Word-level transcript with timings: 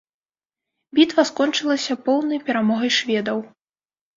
Бітва 0.99 1.25
скончылася 1.31 1.99
поўнай 2.07 2.43
перамогай 2.49 2.91
шведаў. 2.99 3.37